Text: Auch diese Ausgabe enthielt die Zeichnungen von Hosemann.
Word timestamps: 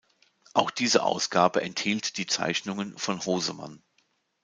Auch 0.55 0.71
diese 0.71 1.03
Ausgabe 1.03 1.61
enthielt 1.61 2.17
die 2.17 2.25
Zeichnungen 2.25 2.97
von 2.97 3.23
Hosemann. 3.23 3.83